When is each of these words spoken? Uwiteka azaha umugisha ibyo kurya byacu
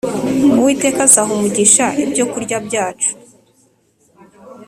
Uwiteka 0.59 0.99
azaha 1.07 1.29
umugisha 1.37 1.85
ibyo 2.03 2.23
kurya 2.31 2.57
byacu 2.67 3.11